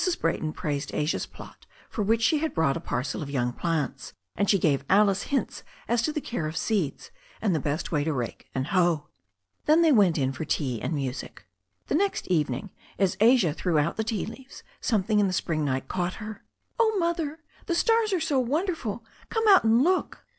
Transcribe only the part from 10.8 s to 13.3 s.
and music. The next evening, as